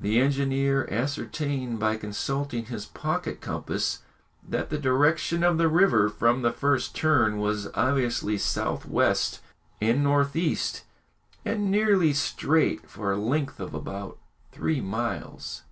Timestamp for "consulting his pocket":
1.98-3.42